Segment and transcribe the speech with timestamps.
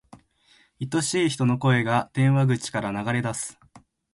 [0.81, 3.59] 愛しい人の声が、電話口から流れ出す。